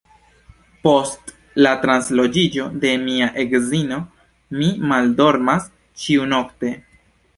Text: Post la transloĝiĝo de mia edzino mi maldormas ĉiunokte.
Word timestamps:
Post 0.85 1.33
la 1.65 1.73
transloĝiĝo 1.83 2.65
de 2.85 2.93
mia 3.03 3.27
edzino 3.43 3.99
mi 4.61 4.71
maldormas 4.93 5.69
ĉiunokte. 6.05 6.73